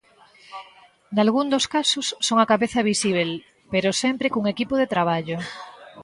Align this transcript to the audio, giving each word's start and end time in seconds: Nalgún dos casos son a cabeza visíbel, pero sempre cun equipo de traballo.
Nalgún 1.15 1.47
dos 1.53 1.65
casos 1.75 2.07
son 2.27 2.37
a 2.39 2.49
cabeza 2.51 2.87
visíbel, 2.91 3.29
pero 3.73 3.99
sempre 4.03 4.31
cun 4.33 4.45
equipo 4.53 4.75
de 4.77 4.91
traballo. 4.93 5.37